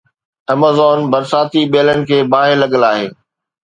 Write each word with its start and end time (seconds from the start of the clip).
Amazon 0.53 0.97
برساتي 1.13 1.61
ٻيلن 1.71 2.01
کي 2.09 2.17
باهه 2.31 2.55
لڳل 2.61 2.91
آهي. 2.93 3.07